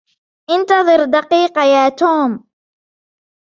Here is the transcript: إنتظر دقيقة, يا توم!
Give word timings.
إنتظر 0.49 1.03
دقيقة, 1.05 1.63
يا 1.65 1.89
توم! 1.89 2.47